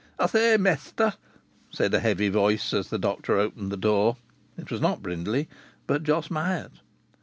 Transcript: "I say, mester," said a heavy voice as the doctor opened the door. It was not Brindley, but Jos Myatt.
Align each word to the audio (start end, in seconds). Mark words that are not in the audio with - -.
"I 0.17 0.25
say, 0.25 0.57
mester," 0.57 1.13
said 1.69 1.93
a 1.93 1.99
heavy 1.99 2.29
voice 2.29 2.73
as 2.73 2.89
the 2.89 2.97
doctor 2.97 3.37
opened 3.37 3.71
the 3.71 3.77
door. 3.77 4.17
It 4.57 4.71
was 4.71 4.81
not 4.81 5.03
Brindley, 5.03 5.47
but 5.85 6.01
Jos 6.01 6.31
Myatt. 6.31 6.71